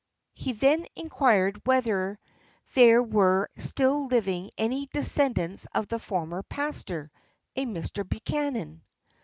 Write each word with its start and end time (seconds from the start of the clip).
He 0.33 0.53
then 0.53 0.87
inquired 0.95 1.61
whether 1.63 2.17
there 2.73 3.03
were 3.03 3.51
still 3.55 4.07
living 4.07 4.49
any 4.57 4.87
descendants 4.87 5.67
of 5.75 5.89
the 5.89 5.99
former 5.99 6.41
pastor, 6.41 7.11
a 7.55 7.67
Mr 7.67 8.03
Buchman. 8.03 8.81